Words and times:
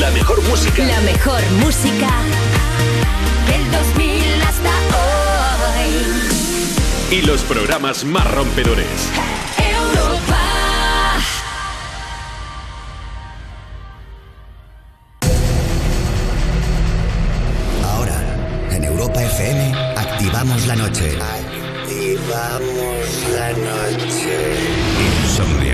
La 0.00 0.10
mejor 0.10 0.42
música. 0.42 0.84
La 0.84 1.00
mejor 1.02 1.40
música 1.60 2.10
del 3.46 3.70
2000 3.70 4.42
hasta 4.42 4.70
hoy. 5.78 5.92
Y 7.16 7.22
los 7.22 7.42
programas 7.42 8.04
más 8.04 8.28
rompedores. 8.32 8.88
Europa. 9.56 10.40
Ahora, 17.84 18.18
en 18.72 18.82
Europa 18.84 19.22
FM, 19.22 19.74
activamos 19.96 20.66
la 20.66 20.74
noche. 20.74 21.16
Activamos 21.82 23.06
la 23.32 23.52
noche. 23.52 24.56
Insomnia. 25.22 25.73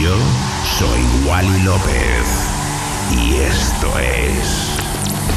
Yo 0.00 0.16
soy 0.78 1.28
Wally 1.28 1.62
López 1.62 2.48
y 3.12 3.36
esto 3.36 3.98
es 3.98 4.78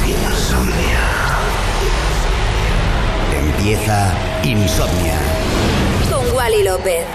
Insomnia. 0.07 1.01
Empieza 3.37 4.13
Insomnia. 4.41 5.19
Con 6.09 6.33
Wally 6.33 6.63
López. 6.63 7.05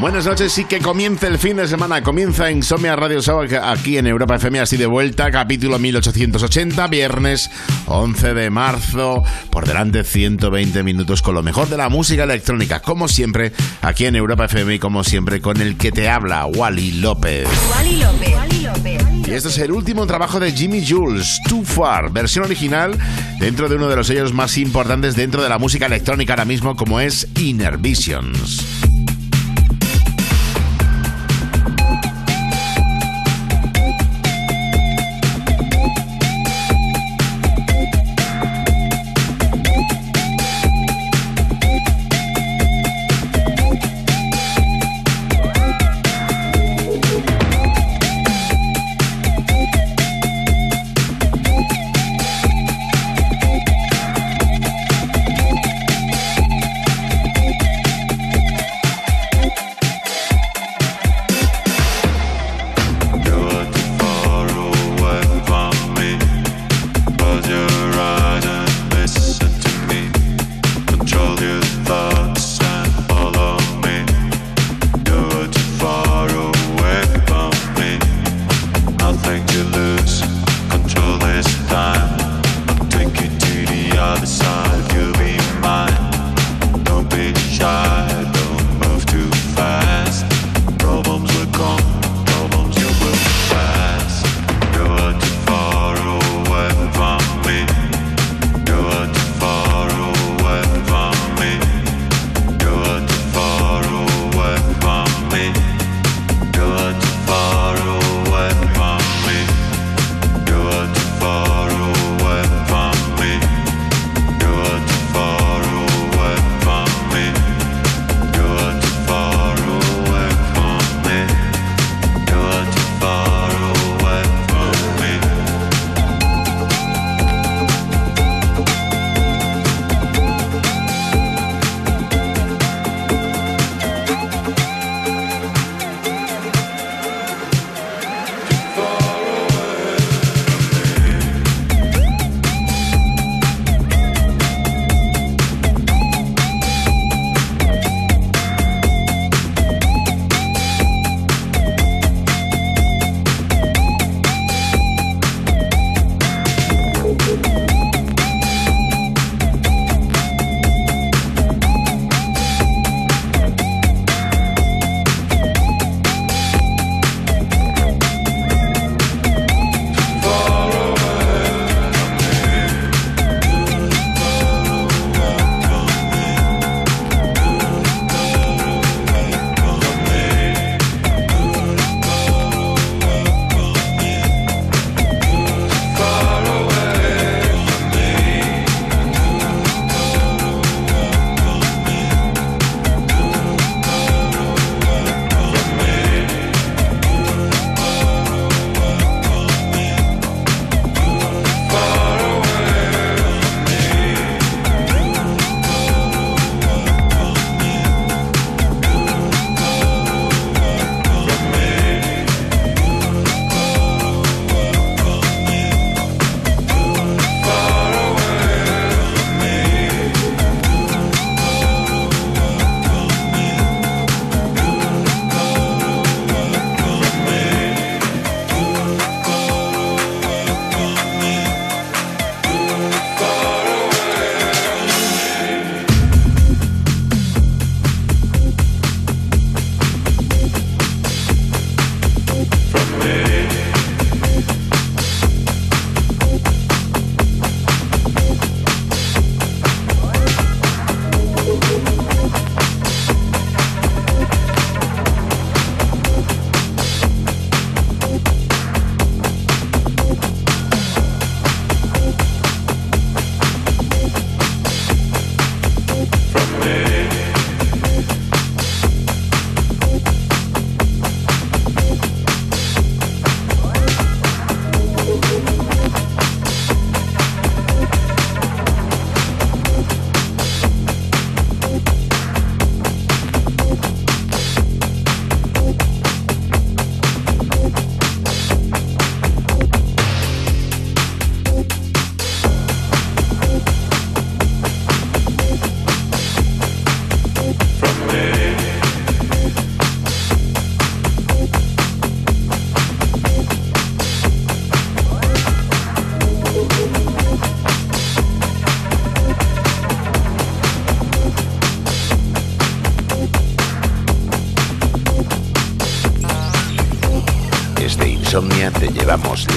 Buenas 0.00 0.26
noches 0.26 0.58
y 0.58 0.66
que 0.66 0.80
comience 0.80 1.26
el 1.26 1.38
fin 1.38 1.56
de 1.56 1.66
semana. 1.66 2.02
Comienza 2.02 2.50
Insomnia 2.50 2.94
Radio 2.96 3.22
Show 3.22 3.40
aquí 3.62 3.96
en 3.96 4.06
Europa 4.06 4.36
FM, 4.36 4.60
así 4.60 4.76
de 4.76 4.84
vuelta, 4.84 5.30
capítulo 5.30 5.78
1880, 5.78 6.86
viernes 6.88 7.50
11 7.86 8.34
de 8.34 8.50
marzo. 8.50 9.22
Por 9.50 9.66
delante 9.66 10.04
120 10.04 10.82
minutos 10.82 11.22
con 11.22 11.34
lo 11.34 11.42
mejor 11.42 11.70
de 11.70 11.78
la 11.78 11.88
música 11.88 12.24
electrónica, 12.24 12.80
como 12.80 13.08
siempre, 13.08 13.52
aquí 13.80 14.04
en 14.04 14.16
Europa 14.16 14.44
FM 14.44 14.74
y 14.74 14.78
como 14.78 15.02
siempre 15.02 15.40
con 15.40 15.62
el 15.62 15.78
que 15.78 15.90
te 15.92 16.10
habla, 16.10 16.44
Wally 16.44 16.92
López. 17.00 17.48
Wally 17.74 17.96
López. 17.96 18.34
Wally 18.34 18.60
López. 18.64 19.02
Y 19.26 19.32
este 19.32 19.48
es 19.48 19.58
el 19.58 19.72
último 19.72 20.06
trabajo 20.06 20.38
de 20.38 20.52
Jimmy 20.52 20.86
Jules, 20.86 21.40
Too 21.48 21.64
Far, 21.64 22.12
versión 22.12 22.44
original 22.44 22.98
dentro 23.40 23.68
de 23.68 23.76
uno 23.76 23.88
de 23.88 23.96
los 23.96 24.06
sellos 24.06 24.34
más 24.34 24.58
importantes 24.58 25.16
dentro 25.16 25.42
de 25.42 25.48
la 25.48 25.58
música 25.58 25.86
electrónica 25.86 26.34
ahora 26.34 26.44
mismo, 26.44 26.76
como 26.76 27.00
es 27.00 27.26
Inner 27.36 27.78
Visions. 27.78 28.75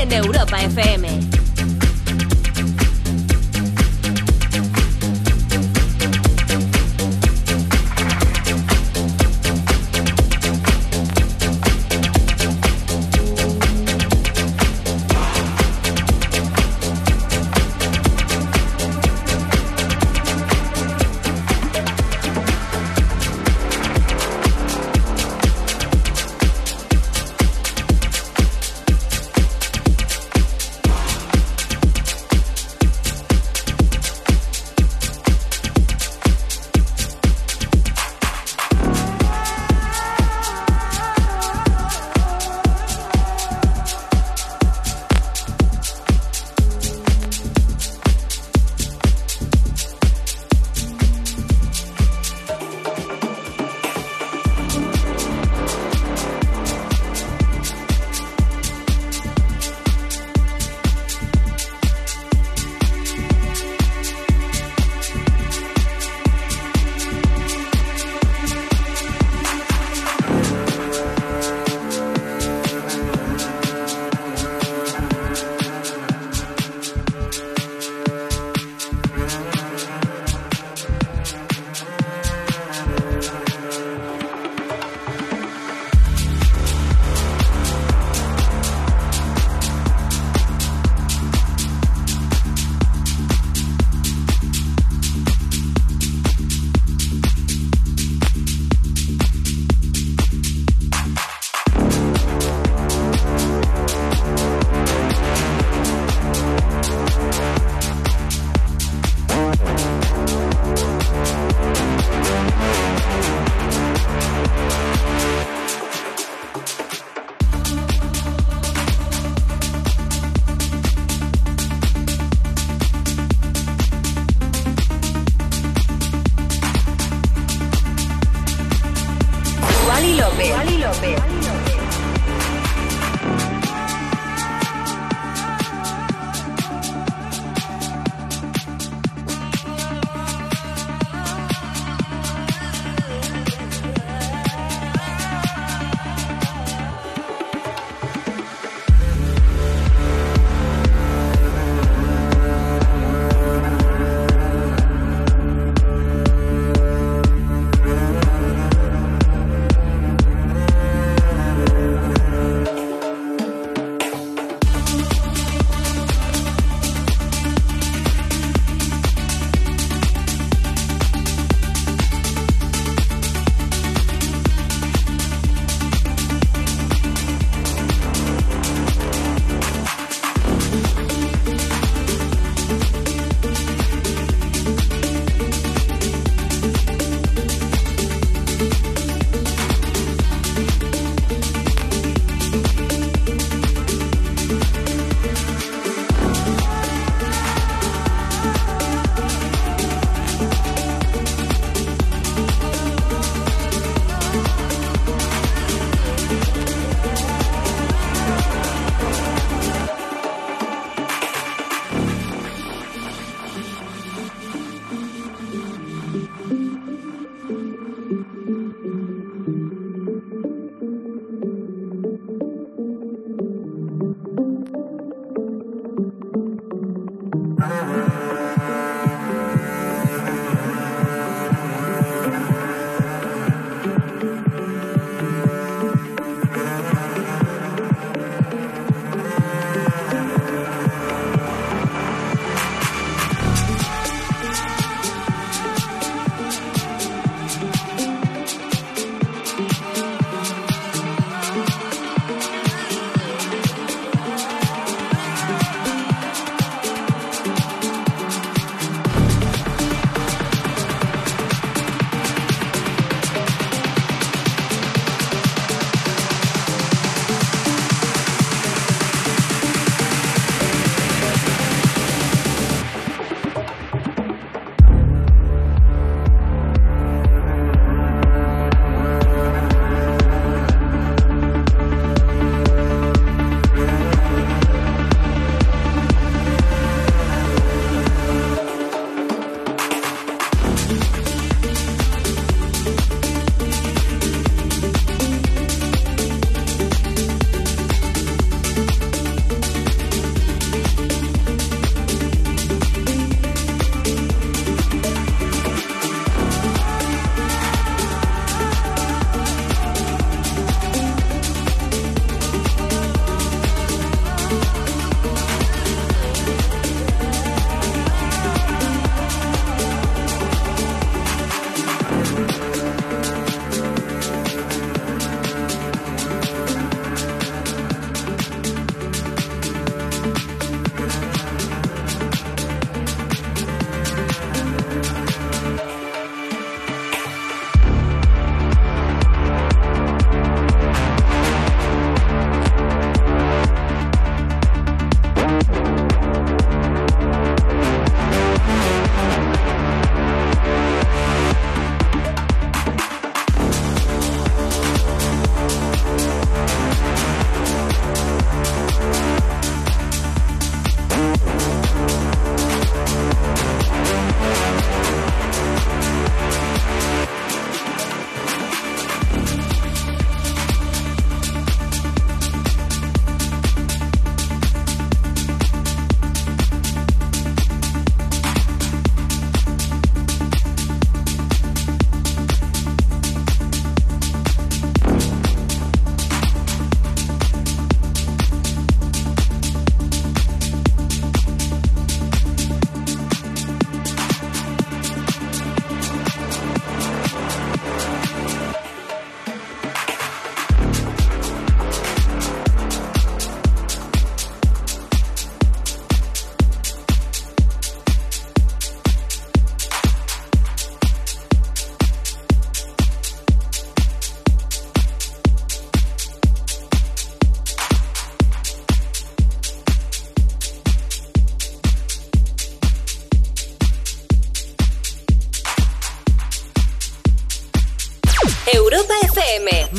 En 0.00 0.12
Europa 0.12 0.56
FM. 0.56 1.29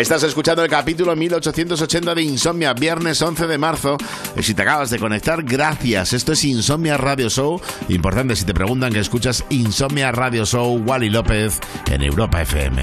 Estás 0.00 0.22
escuchando 0.22 0.64
el 0.64 0.70
capítulo 0.70 1.14
1880 1.14 2.14
de 2.14 2.22
Insomnia, 2.22 2.72
viernes 2.72 3.20
11 3.20 3.46
de 3.46 3.58
marzo. 3.58 3.98
Y 4.34 4.42
si 4.42 4.54
te 4.54 4.62
acabas 4.62 4.88
de 4.88 4.98
conectar, 4.98 5.42
gracias. 5.42 6.14
Esto 6.14 6.32
es 6.32 6.42
Insomnia 6.42 6.96
Radio 6.96 7.28
Show. 7.28 7.60
Importante 7.90 8.34
si 8.34 8.46
te 8.46 8.54
preguntan 8.54 8.94
que 8.94 8.98
escuchas 8.98 9.44
Insomnia 9.50 10.10
Radio 10.10 10.46
Show, 10.46 10.82
Wally 10.86 11.10
López 11.10 11.60
en 11.90 12.02
Europa 12.02 12.40
FM. 12.40 12.82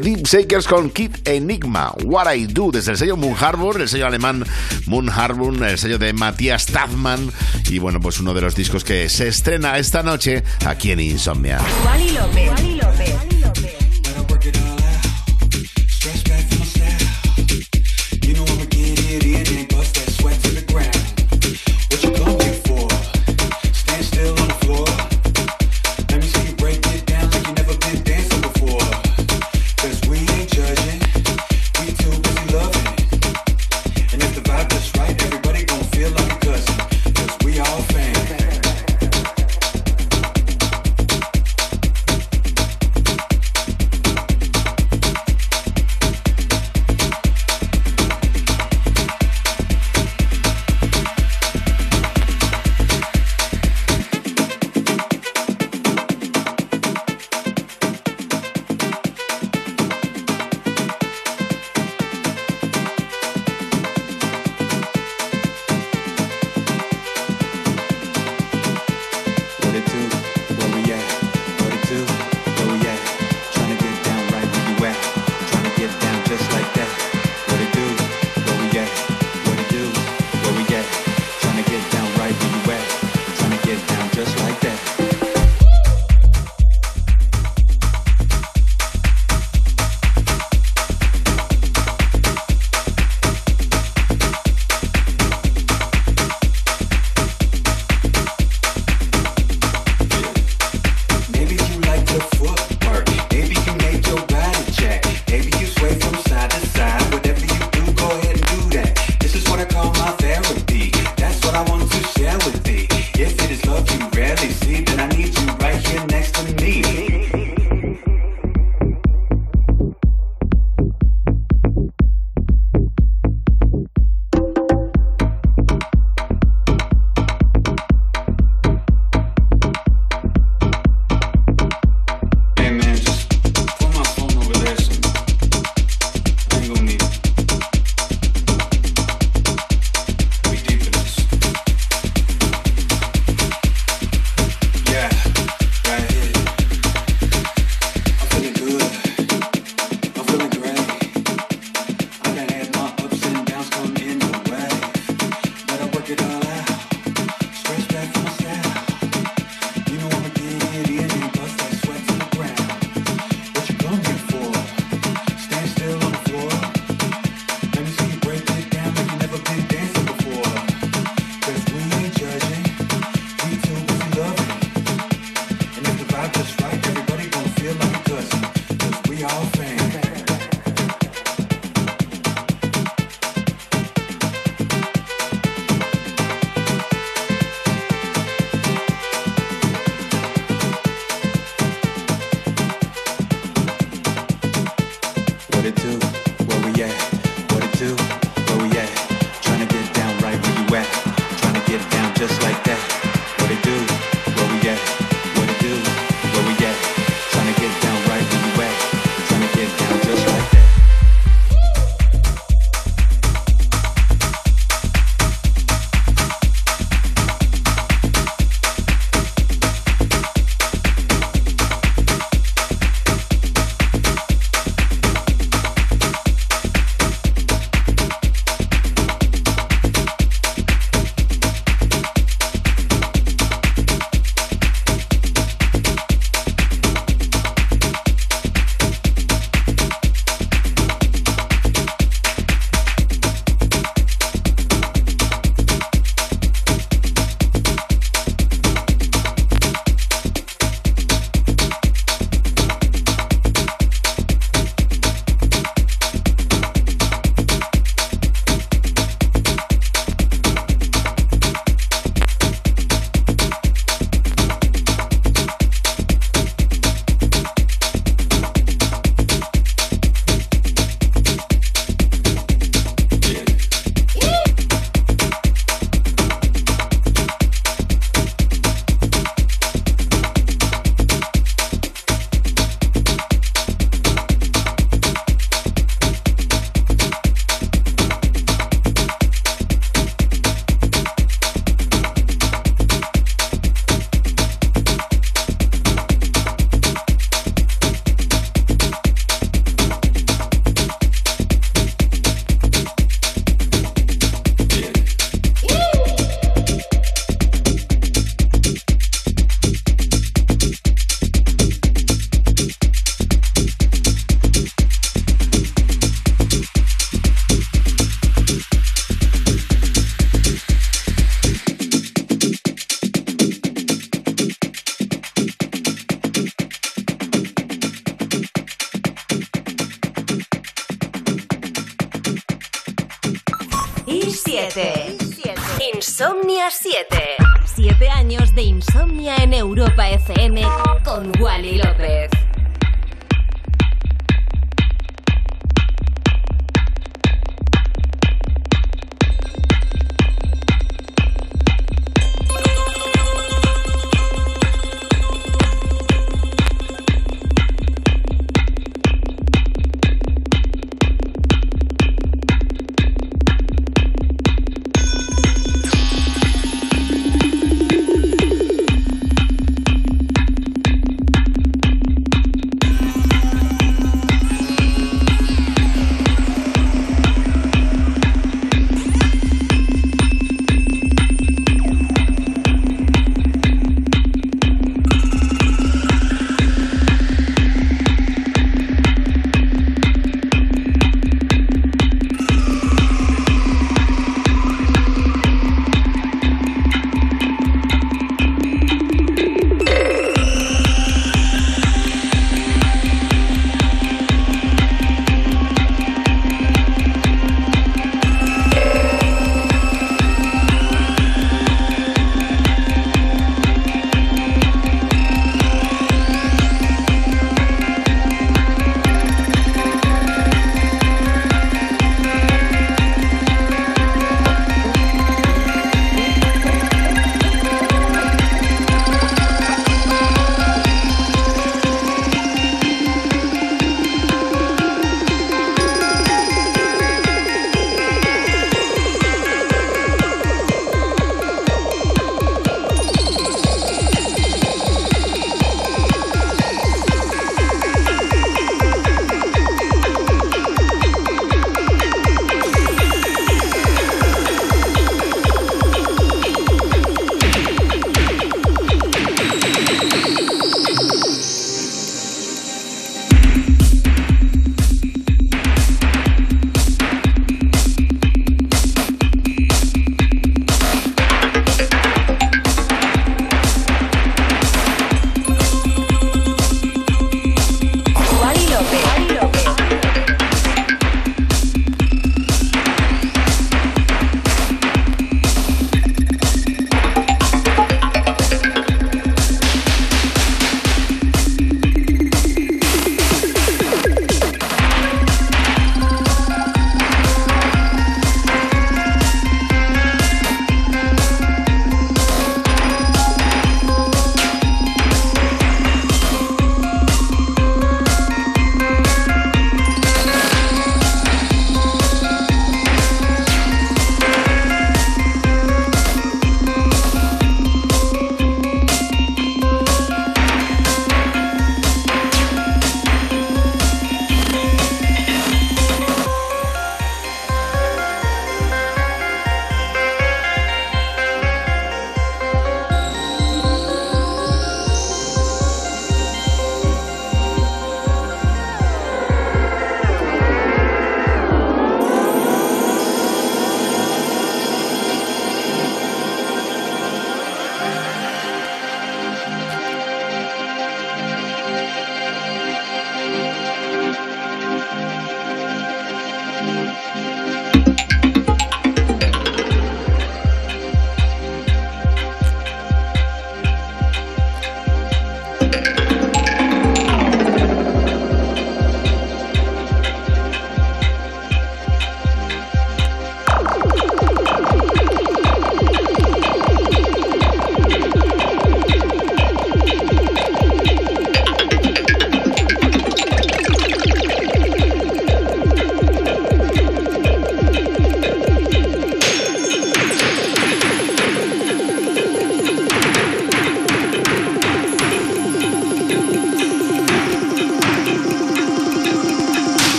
Deep 0.00 0.26
Shakers 0.26 0.66
con 0.66 0.90
Kid 0.90 1.12
Enigma, 1.24 1.92
What 2.04 2.32
I 2.34 2.46
Do, 2.46 2.70
desde 2.70 2.92
el 2.92 2.98
sello 2.98 3.16
Moon 3.16 3.36
Harbor, 3.38 3.80
el 3.80 3.88
sello 3.88 4.06
alemán 4.06 4.44
Moon 4.86 5.08
Harbor, 5.08 5.62
el 5.62 5.78
sello 5.78 5.98
de 5.98 6.12
Matías 6.12 6.66
Tazman, 6.66 7.30
y 7.70 7.78
bueno, 7.78 8.00
pues 8.00 8.20
uno 8.20 8.34
de 8.34 8.40
los 8.40 8.54
discos 8.54 8.84
que 8.84 9.08
se 9.08 9.28
estrena 9.28 9.78
esta 9.78 10.02
noche 10.02 10.42
aquí 10.64 10.90
en 10.90 11.00
Insomnia. 11.00 11.58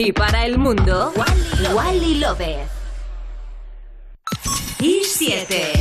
y 0.00 0.12
para 0.12 0.46
el 0.46 0.56
mundo, 0.56 1.12
Wally, 1.14 1.74
Wally 1.74 2.14
López. 2.14 2.58
Y 4.80 5.02
7. 5.04 5.72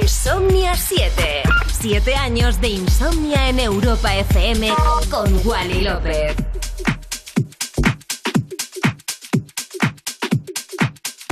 Insomnia 0.00 0.74
7. 0.76 1.42
7 1.80 2.14
años 2.14 2.60
de 2.60 2.68
insomnia 2.68 3.48
en 3.48 3.60
Europa 3.60 4.14
FM 4.14 4.74
con 5.10 5.46
Wally 5.46 5.80
López. 5.80 6.36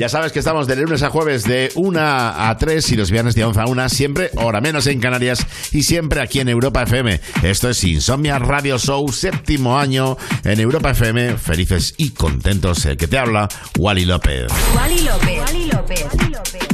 Sabes 0.09 0.33
que 0.33 0.39
estamos 0.39 0.67
de 0.67 0.77
lunes 0.77 1.03
a 1.03 1.11
jueves 1.11 1.45
de 1.45 1.71
1 1.75 2.01
a 2.01 2.57
3 2.59 2.93
y 2.93 2.97
los 2.97 3.11
viernes 3.11 3.35
de 3.35 3.45
11 3.45 3.61
a 3.61 3.67
1, 3.67 3.89
siempre 3.91 4.31
hora 4.37 4.61
menos 4.61 4.87
en 4.87 4.99
Canarias 4.99 5.47
y 5.73 5.83
siempre 5.83 6.21
aquí 6.21 6.41
en 6.41 6.49
Europa 6.49 6.83
FM. 6.83 7.21
Esto 7.43 7.69
es 7.69 7.85
Insomnia 7.85 8.39
Radio 8.39 8.79
Show, 8.79 9.13
séptimo 9.13 9.79
año 9.79 10.17
en 10.45 10.59
Europa 10.59 10.91
FM. 10.91 11.37
Felices 11.37 11.95
y 11.99 12.11
contentos. 12.11 12.87
El 12.87 12.97
que 12.97 13.09
te 13.09 13.19
habla, 13.19 13.49
Wally 13.79 14.07
López. 14.07 14.51
Wally 14.75 15.01
López. 15.01 15.39
Wally 15.39 15.67
López. 15.67 16.07
perfecta. 16.41 16.70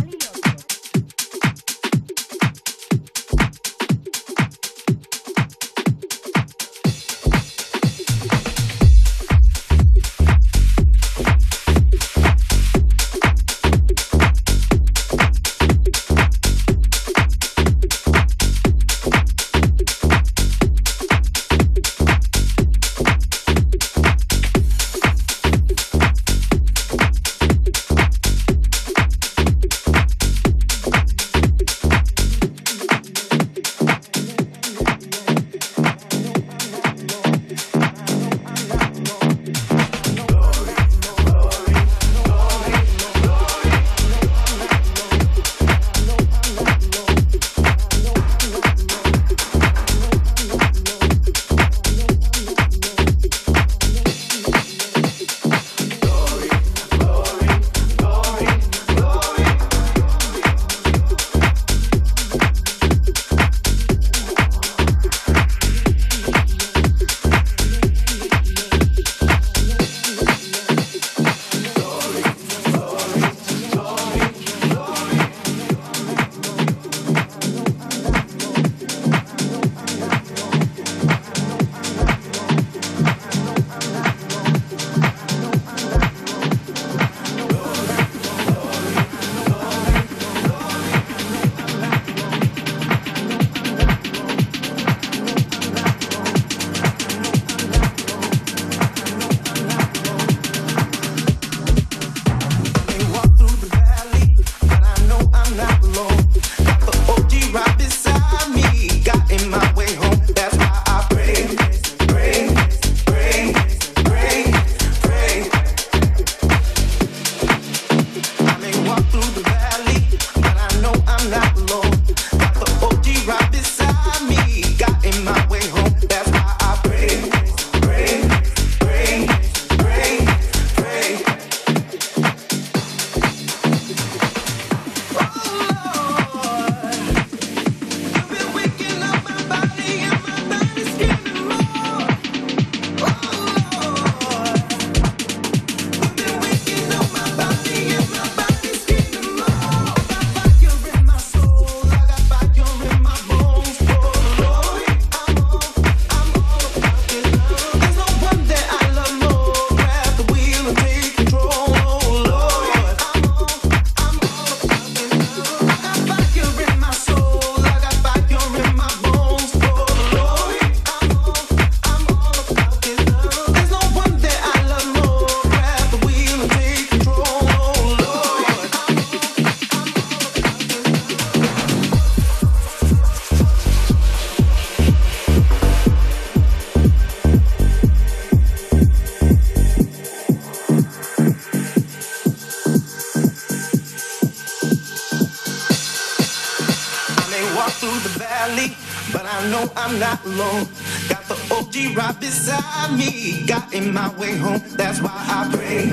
Got 200.27 201.23
the 201.29 201.37
OG 201.55 201.97
right 201.97 202.19
beside 202.19 202.99
me. 202.99 203.47
Got 203.47 203.73
in 203.73 203.95
my 203.95 204.13
way 204.17 204.37
home. 204.37 204.61
That's 204.77 205.01
why 205.01 205.13
I 205.13 205.49
pray. 205.55 205.93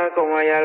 Tú 0.00 0.06
veas 0.06 0.12
cómo 0.14 0.40
ella 0.40 0.60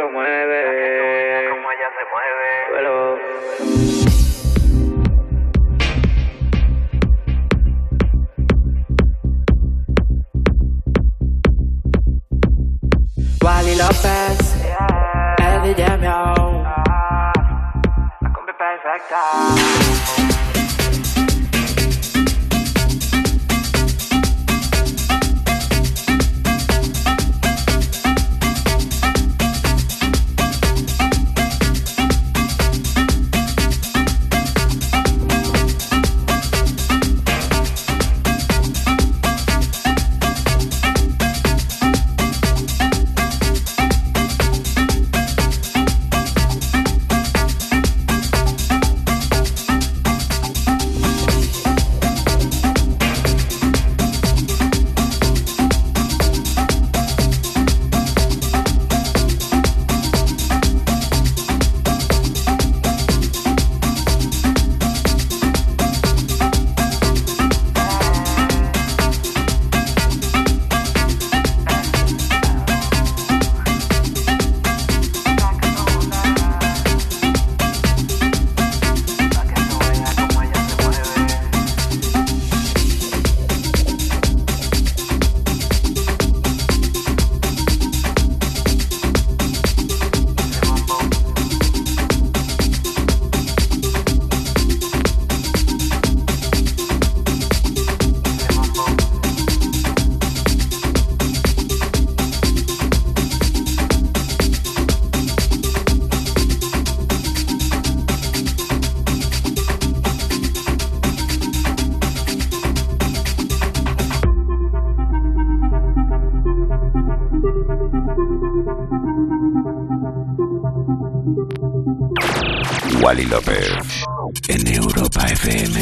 Europa 125.06 125.28
FM. 125.36 125.76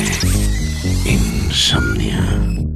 Insomnia. 1.05 2.72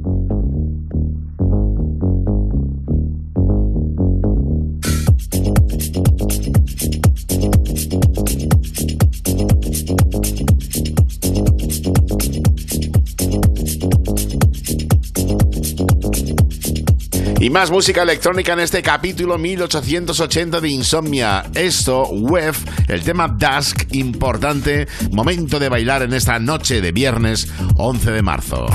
Y 17.40 17.50
más 17.50 17.70
música 17.70 18.02
electrónica 18.02 18.52
en 18.54 18.60
este 18.60 18.82
capítulo 18.82 19.38
1880 19.38 20.60
de 20.60 20.68
Insomnia. 20.70 21.44
Esto, 21.54 22.08
Web, 22.08 22.56
el 22.88 23.04
tema 23.04 23.28
Dusk, 23.28 23.94
importante, 23.94 24.88
momento 25.12 25.60
de 25.60 25.68
bailar 25.68 26.02
en 26.02 26.14
esta 26.14 26.40
noche 26.40 26.80
de 26.80 26.90
viernes 26.90 27.48
11 27.76 28.10
de 28.10 28.22
marzo. 28.22 28.66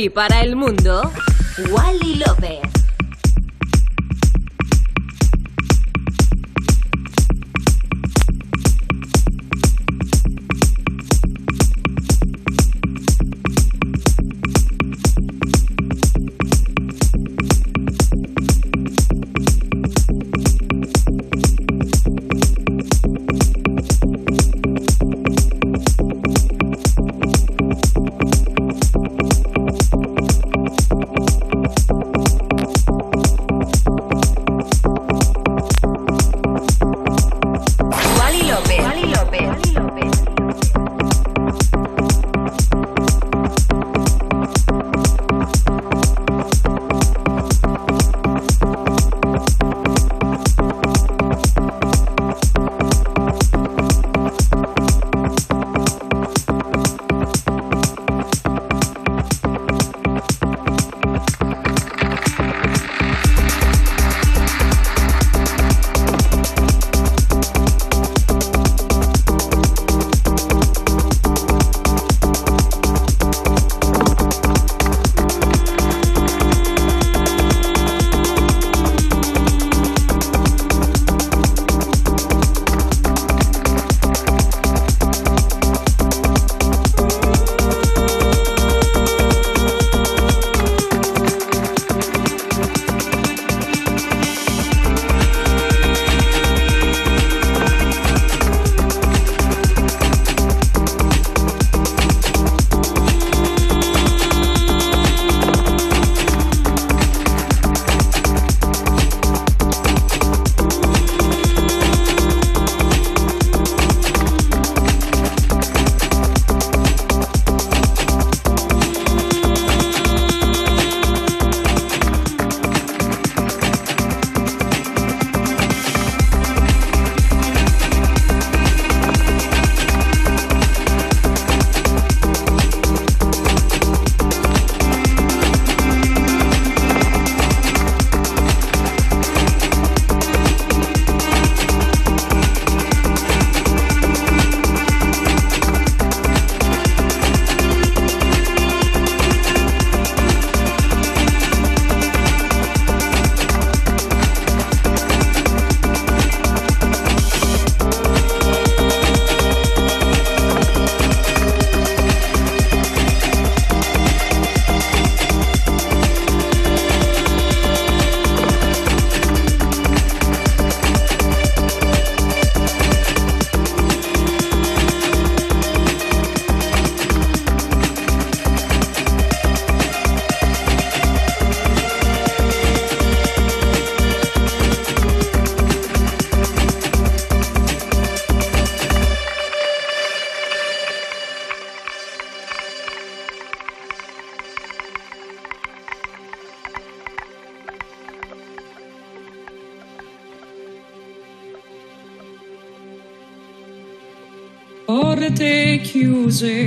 Y 0.00 0.10
para 0.10 0.42
el 0.42 0.54
mundo, 0.54 1.12
Wally 1.72 2.22
López. 2.24 2.57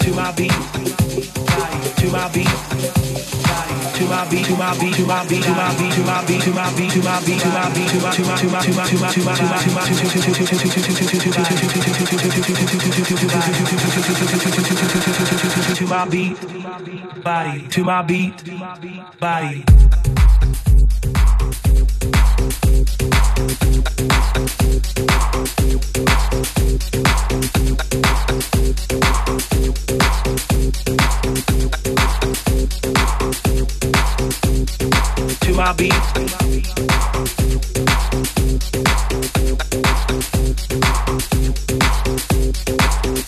To 0.00 0.10
my 0.14 0.32
beat. 0.32 0.50
To 0.50 2.06
my 2.10 2.28
beat. 2.32 2.46
To 2.46 2.66
my 2.66 2.84
beat. 2.88 2.90
To 4.00 4.06
my 4.06 4.24
beat, 4.30 4.46
to 4.46 4.56
my 4.56 4.74
beat, 4.78 4.94
to 4.94 5.04
my 5.04 5.24
beat, 5.28 5.44
to 5.44 5.52
my 5.52 5.74
beat, 5.76 5.92
to 5.92 6.02
my 6.02 6.24
beat, 6.24 6.40
to 6.40 6.50
my 6.50 6.70
beat, 6.70 6.90
to 6.90 7.00
my 7.00 7.20
beat, 7.20 7.40
to 7.40 7.48
my 7.50 7.68
beat, 7.70 7.88
to 7.88 8.00
my 8.00 8.10
to 8.10 8.24
my 8.24 8.56
to 8.56 8.70
my 8.70 8.80
to 8.80 8.98
my 8.98 9.10
to 9.10 9.10
my 9.10 9.12
to 9.12 9.20
my 9.20 9.50
to 9.50 9.70
my 9.70 9.90
to 15.74 15.84
my 15.86 16.04
beat, 16.08 16.36
body, 17.22 17.68
to 17.68 17.84
my 17.84 18.02
beat, 18.02 18.34
body. 19.20 19.64
To 24.94 25.09
my 35.60 35.74
beat. 35.74 35.92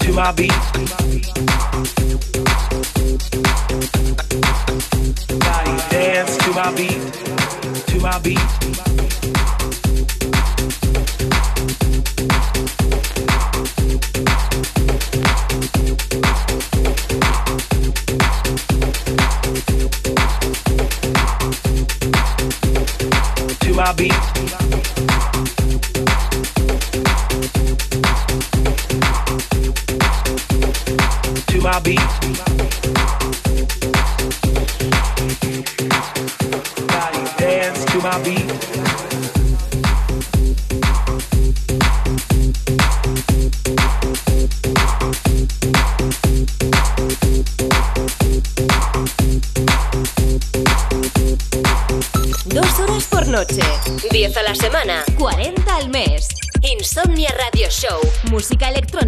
To 0.01 0.13
my 0.15 0.33
beat. 0.33 0.51
Body 5.41 5.77
dance 5.91 6.39
to 6.39 6.53
my 6.55 6.75
beat. 6.75 7.13
To 7.89 8.01
my 8.01 8.19
beat. 8.21 8.92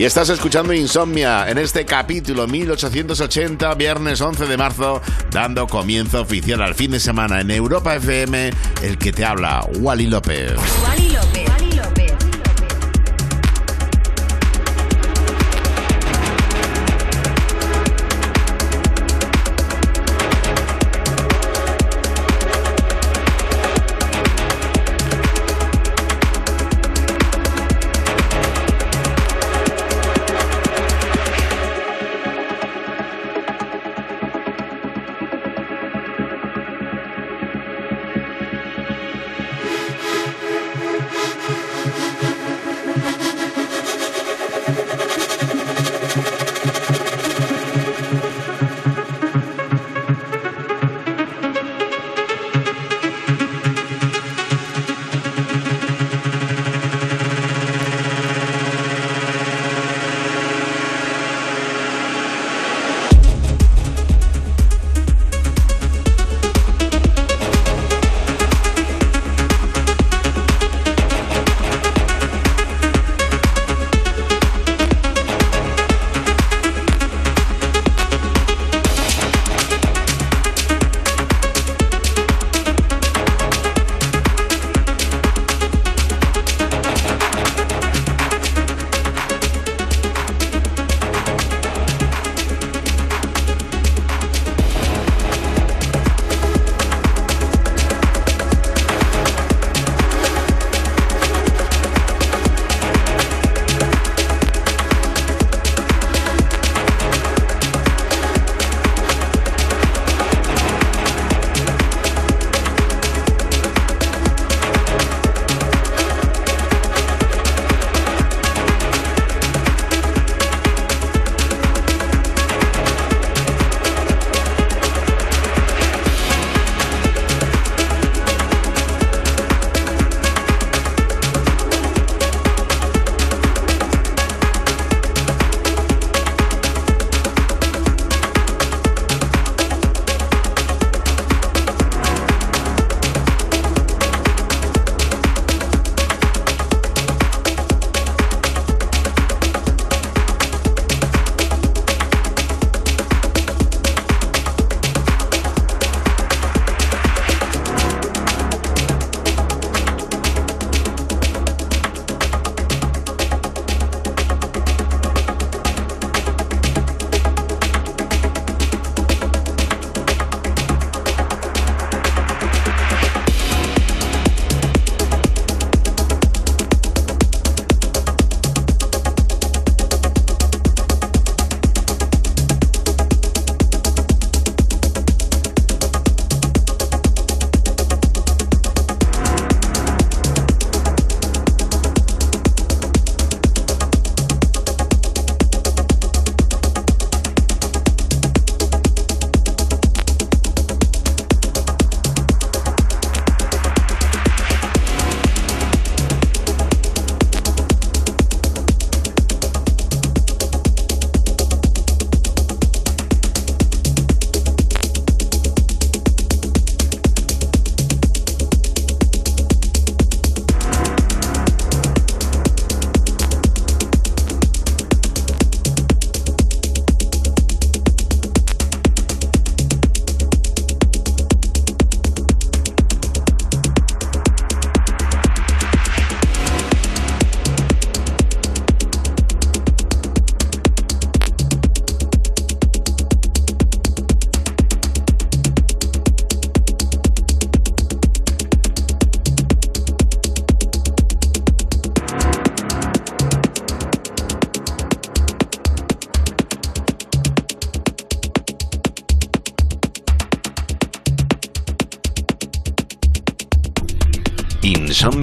Y 0.00 0.06
estás 0.06 0.30
escuchando 0.30 0.72
Insomnia 0.72 1.50
en 1.50 1.58
este 1.58 1.84
capítulo 1.84 2.46
1880, 2.46 3.74
viernes 3.74 4.18
11 4.18 4.46
de 4.46 4.56
marzo, 4.56 5.02
dando 5.30 5.66
comienzo 5.66 6.22
oficial 6.22 6.62
al 6.62 6.74
fin 6.74 6.92
de 6.92 7.00
semana 7.00 7.42
en 7.42 7.50
Europa 7.50 7.96
FM, 7.96 8.50
el 8.80 8.96
que 8.96 9.12
te 9.12 9.26
habla, 9.26 9.62
Wally 9.78 10.06
López. 10.06 10.52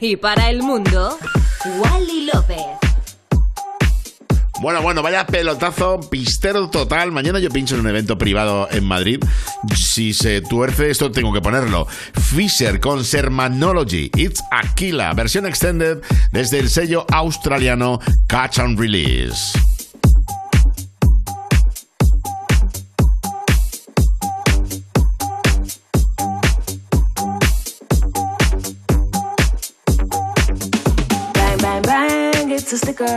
Y 0.00 0.16
para 0.16 0.50
el 0.50 0.62
mundo, 0.62 1.18
Wally 1.64 2.30
López. 2.32 2.58
Bueno, 4.60 4.82
bueno, 4.82 5.02
vaya 5.02 5.24
pelotazo, 5.24 6.00
pistero 6.10 6.68
total. 6.68 7.12
Mañana 7.12 7.38
yo 7.38 7.48
pincho 7.48 7.76
en 7.76 7.82
un 7.82 7.88
evento 7.88 8.18
privado 8.18 8.68
en 8.72 8.84
Madrid. 8.84 9.20
Si 9.76 10.12
se 10.12 10.40
tuerce 10.40 10.90
esto, 10.90 11.12
tengo 11.12 11.32
que 11.32 11.40
ponerlo. 11.40 11.86
Fisher 11.86 12.80
con 12.80 13.04
Sermanology. 13.04 14.10
It's 14.16 14.42
Aquila, 14.50 15.14
versión 15.14 15.46
extended 15.46 15.98
desde 16.32 16.58
el 16.58 16.70
sello 16.70 17.06
australiano 17.12 18.00
Catch 18.26 18.58
and 18.58 18.80
Release. 18.80 19.77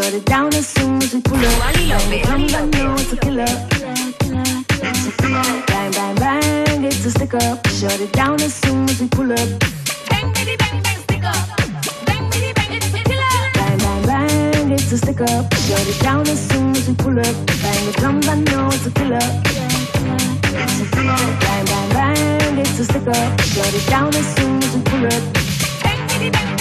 Shut 0.00 0.14
it 0.14 0.24
down 0.24 0.54
as 0.54 0.66
soon 0.66 1.02
as 1.02 1.12
we 1.12 1.20
pull 1.20 1.36
up. 1.36 1.74
Bang 1.74 2.08
the 2.08 2.22
drums, 2.24 2.54
I 2.54 2.64
know 2.64 2.94
it's 2.94 3.12
a 3.12 3.16
killer. 3.18 3.44
Bang, 5.68 5.92
bang, 5.92 6.14
bang, 6.16 6.84
it's 6.84 7.04
a 7.04 7.10
stick 7.10 7.34
up. 7.34 7.66
Shut 7.68 8.00
it 8.00 8.10
down 8.12 8.40
as 8.40 8.54
soon 8.54 8.88
as 8.88 8.98
we 8.98 9.08
pull 9.08 9.30
up. 9.30 9.48
Bang, 10.08 10.32
bang, 10.32 10.56
bang, 10.56 11.00
stick 11.02 11.22
up. 11.22 11.46
Bang, 12.06 12.30
bang, 12.30 12.54
bang, 12.54 12.72
it's 12.72 12.86
a 12.86 13.02
killer. 13.04 13.52
Bang, 13.52 13.78
bang, 13.78 14.02
bang, 14.06 14.70
it's 14.72 14.90
a 14.90 14.96
stick 14.96 15.20
up. 15.20 15.54
Shut 15.54 15.86
it 15.86 16.00
down 16.00 16.26
as 16.28 16.48
soon 16.48 16.70
as 16.74 16.88
we 16.88 16.94
pull 16.94 17.20
up. 17.20 17.36
Bang 17.60 17.84
the 17.84 17.92
drums, 17.98 18.26
I 18.26 18.36
know 18.36 18.68
it's 18.68 18.86
a 18.86 18.90
killer. 18.92 19.20
Bang, 21.44 21.66
bang, 21.66 21.88
bang, 21.92 22.58
it's 22.58 22.78
a 22.78 22.84
stick 22.84 23.06
up. 23.06 23.40
Shut 23.42 23.74
it 23.74 23.86
down 23.90 24.14
as 24.14 24.34
soon 24.36 24.62
as 24.62 24.74
we 24.74 24.80
pull 24.80 25.04
up. 25.04 25.22
Bang, 25.84 26.08
bang, 26.08 26.32
bang, 26.32 26.56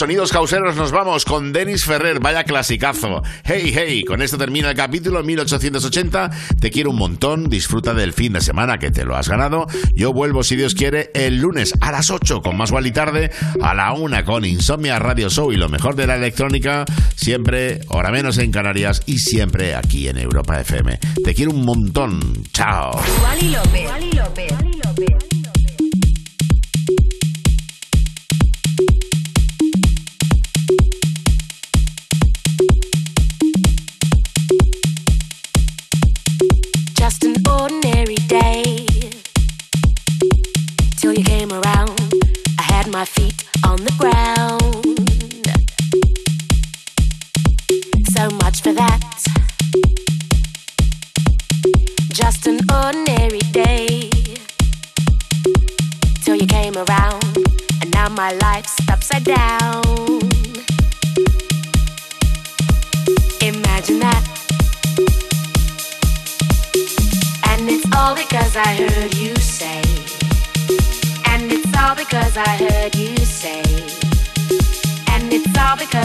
sonidos 0.00 0.32
causeros 0.32 0.76
nos 0.76 0.92
vamos 0.92 1.26
con 1.26 1.52
Denis 1.52 1.84
Ferrer, 1.84 2.20
vaya 2.20 2.44
clasicazo. 2.44 3.22
Hey, 3.44 3.70
hey, 3.74 4.02
con 4.02 4.22
esto 4.22 4.38
termina 4.38 4.70
el 4.70 4.74
capítulo 4.74 5.22
1880. 5.22 6.30
Te 6.58 6.70
quiero 6.70 6.88
un 6.88 6.96
montón, 6.96 7.50
disfruta 7.50 7.92
del 7.92 8.14
fin 8.14 8.32
de 8.32 8.40
semana 8.40 8.78
que 8.78 8.90
te 8.90 9.04
lo 9.04 9.14
has 9.14 9.28
ganado. 9.28 9.66
Yo 9.94 10.14
vuelvo, 10.14 10.42
si 10.42 10.56
Dios 10.56 10.74
quiere, 10.74 11.10
el 11.12 11.42
lunes 11.42 11.74
a 11.82 11.92
las 11.92 12.10
8 12.10 12.40
con 12.40 12.56
más 12.56 12.72
y 12.82 12.92
tarde, 12.92 13.30
a 13.60 13.74
la 13.74 13.92
1 13.92 14.24
con 14.24 14.46
Insomnia 14.46 14.98
Radio 14.98 15.28
Show 15.28 15.52
y 15.52 15.58
lo 15.58 15.68
mejor 15.68 15.96
de 15.96 16.06
la 16.06 16.16
electrónica, 16.16 16.86
siempre, 17.14 17.80
hora 17.88 18.10
menos 18.10 18.38
en 18.38 18.52
Canarias 18.52 19.02
y 19.04 19.18
siempre 19.18 19.74
aquí 19.74 20.08
en 20.08 20.16
Europa 20.16 20.58
FM. 20.62 20.98
Te 21.22 21.34
quiero 21.34 21.50
un 21.50 21.66
montón. 21.66 22.42
Chao. 22.54 22.98
Wally. 23.22 23.54
Wally. 23.54 24.69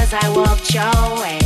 All 0.06 0.12
because 0.12 0.24
I 0.24 0.30
walked 0.30 0.74
your 0.74 1.22
way. 1.22 1.45